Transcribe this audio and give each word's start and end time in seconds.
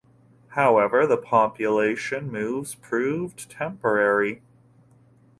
However 0.57 1.05
the 1.05 1.15
population 1.15 2.31
moves 2.31 2.73
proved 2.73 3.51
temporary. 3.51 4.41